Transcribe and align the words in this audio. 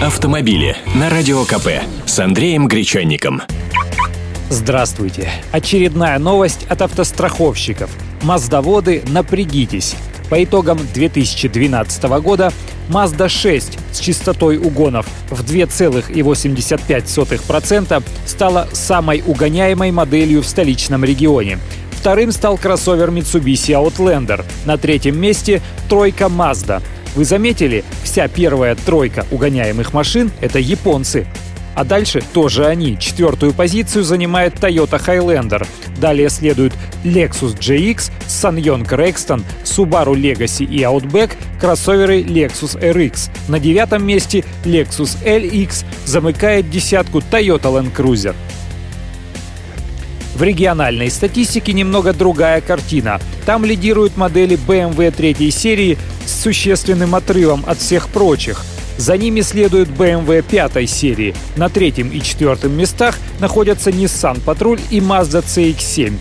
автомобили 0.00 0.76
на 0.94 1.10
Радио 1.10 1.44
КП 1.44 1.82
с 2.06 2.20
Андреем 2.20 2.68
Гречанником. 2.68 3.42
Здравствуйте. 4.48 5.28
Очередная 5.50 6.20
новость 6.20 6.66
от 6.68 6.82
автостраховщиков. 6.82 7.90
Маздоводы, 8.22 9.02
напрягитесь. 9.08 9.96
По 10.30 10.44
итогам 10.44 10.78
2012 10.94 12.04
года 12.22 12.52
Mazda 12.88 13.28
6 13.28 13.76
с 13.90 13.98
частотой 13.98 14.58
угонов 14.58 15.08
в 15.30 15.42
2,85% 15.42 18.04
стала 18.24 18.68
самой 18.72 19.24
угоняемой 19.26 19.90
моделью 19.90 20.42
в 20.42 20.46
столичном 20.46 21.04
регионе. 21.04 21.58
Вторым 21.90 22.30
стал 22.30 22.56
кроссовер 22.56 23.10
Mitsubishi 23.10 23.74
Outlander. 23.74 24.44
На 24.64 24.78
третьем 24.78 25.20
месте 25.20 25.60
тройка 25.88 26.26
Mazda. 26.26 26.84
Вы 27.16 27.24
заметили, 27.24 27.84
вся 28.08 28.26
первая 28.26 28.74
тройка 28.74 29.26
угоняемых 29.30 29.92
машин— 29.92 30.30
это 30.40 30.58
японцы. 30.58 31.26
А 31.74 31.84
дальше 31.84 32.22
тоже 32.32 32.66
они. 32.66 32.98
Четвертую 32.98 33.52
позицию 33.52 34.02
занимает 34.02 34.54
Toyota 34.54 34.98
Highlander. 34.98 35.66
Далее 36.00 36.30
следуют 36.30 36.72
Lexus 37.04 37.56
GX, 37.58 38.10
Sanyong 38.26 38.88
Rexton, 38.88 39.44
Subaru 39.62 40.14
Legacy 40.14 40.64
и 40.64 40.80
Outback, 40.80 41.32
кроссоверы 41.60 42.22
Lexus 42.22 42.80
RX. 42.80 43.30
На 43.46 43.60
девятом 43.60 44.06
месте 44.06 44.42
Lexus 44.64 45.22
LX 45.22 45.84
замыкает 46.06 46.70
десятку 46.70 47.18
Toyota 47.18 47.70
Land 47.70 47.94
Cruiser. 47.94 48.34
В 50.38 50.42
региональной 50.44 51.10
статистике 51.10 51.72
немного 51.72 52.12
другая 52.12 52.60
картина. 52.60 53.20
Там 53.44 53.64
лидируют 53.64 54.16
модели 54.16 54.56
BMW 54.56 55.10
третьей 55.10 55.50
серии 55.50 55.98
с 56.26 56.42
существенным 56.44 57.16
отрывом 57.16 57.64
от 57.66 57.78
всех 57.78 58.08
прочих. 58.08 58.62
За 58.98 59.16
ними 59.16 59.40
следует 59.40 59.88
BMW 59.88 60.42
пятой 60.48 60.86
серии. 60.86 61.34
На 61.56 61.68
третьем 61.68 62.10
и 62.10 62.20
четвертом 62.20 62.78
местах 62.78 63.18
находятся 63.40 63.90
Nissan 63.90 64.40
Patrol 64.44 64.80
и 64.90 65.00
Mazda 65.00 65.42
CX-7. 65.42 66.16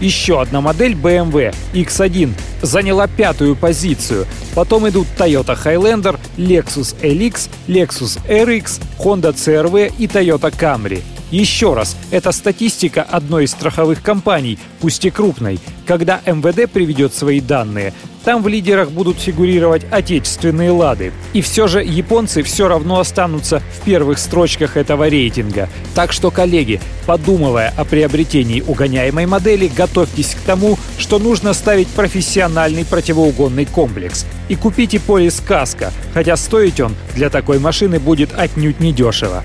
Еще 0.00 0.40
одна 0.40 0.60
модель 0.60 0.94
BMW 0.94 1.54
X1 1.72 2.32
заняла 2.62 3.06
пятую 3.06 3.54
позицию. 3.54 4.26
Потом 4.56 4.88
идут 4.88 5.06
Toyota 5.16 5.56
Highlander, 5.56 6.18
Lexus 6.36 6.96
LX, 7.02 7.48
Lexus 7.68 8.18
RX, 8.28 8.80
Honda 8.98 9.32
CRV 9.32 9.92
и 9.96 10.08
Toyota 10.08 10.50
Camry. 10.50 11.04
Еще 11.30 11.74
раз, 11.74 11.96
это 12.10 12.32
статистика 12.32 13.02
одной 13.02 13.44
из 13.44 13.52
страховых 13.52 14.02
компаний, 14.02 14.58
пусть 14.80 15.04
и 15.04 15.10
крупной. 15.10 15.60
Когда 15.86 16.20
МВД 16.26 16.70
приведет 16.70 17.14
свои 17.14 17.40
данные, 17.40 17.92
там 18.24 18.42
в 18.42 18.48
лидерах 18.48 18.90
будут 18.90 19.18
фигурировать 19.18 19.86
отечественные 19.90 20.70
лады. 20.72 21.12
И 21.32 21.40
все 21.40 21.68
же 21.68 21.82
японцы 21.82 22.42
все 22.42 22.68
равно 22.68 23.00
останутся 23.00 23.62
в 23.78 23.84
первых 23.84 24.18
строчках 24.18 24.76
этого 24.76 25.08
рейтинга. 25.08 25.68
Так 25.94 26.12
что, 26.12 26.30
коллеги, 26.30 26.80
подумывая 27.06 27.72
о 27.76 27.84
приобретении 27.84 28.60
угоняемой 28.60 29.26
модели, 29.26 29.68
готовьтесь 29.74 30.34
к 30.34 30.40
тому, 30.44 30.78
что 30.98 31.18
нужно 31.18 31.54
ставить 31.54 31.88
профессиональный 31.88 32.84
противоугонный 32.84 33.64
комплекс. 33.64 34.26
И 34.48 34.56
купите 34.56 35.00
полис 35.00 35.40
Каска, 35.46 35.92
хотя 36.12 36.36
стоить 36.36 36.80
он 36.80 36.94
для 37.14 37.30
такой 37.30 37.58
машины 37.58 37.98
будет 37.98 38.32
отнюдь 38.36 38.80
недешево. 38.80 39.44